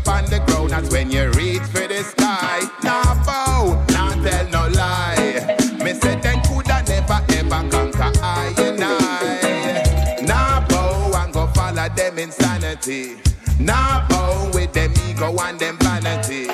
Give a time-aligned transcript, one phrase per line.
[0.00, 0.72] upon the ground.
[0.72, 2.60] as when you reach for the sky.
[2.82, 5.56] Nah, bow, nah, tell no lie.
[5.84, 10.22] Me said then coulda never ever conquer I and I.
[10.22, 13.16] Now bow and go follow them insanity.
[13.58, 16.46] Nah, bow with them ego and them vanity.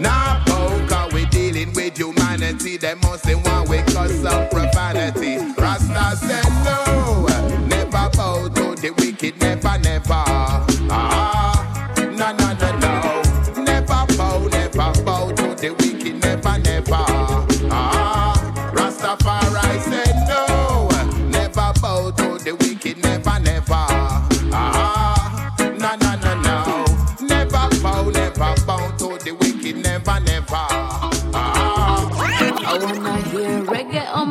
[0.00, 2.76] Now bow 'cause we dealing with humanity.
[2.76, 3.24] Them must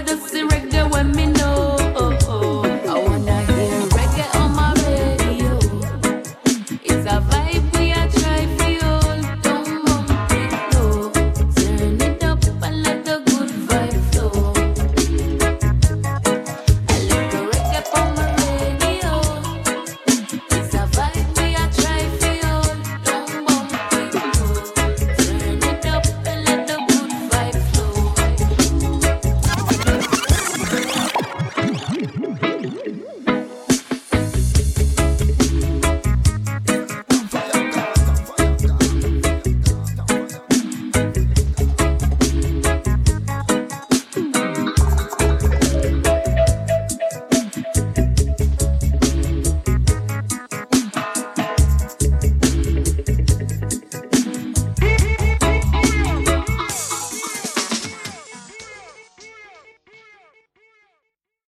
[0.00, 1.39] I just the reggae when me